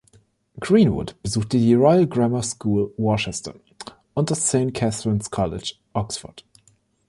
Greenwood 0.59 1.13
besuchte 1.21 1.59
die 1.59 1.75
Royal 1.75 2.07
Grammar 2.07 2.41
School 2.41 2.91
Worcester 2.97 3.53
und 4.15 4.31
das 4.31 4.49
Saint 4.49 4.73
Catherine's 4.73 5.29
College, 5.29 5.75
Oxford. 5.93 6.43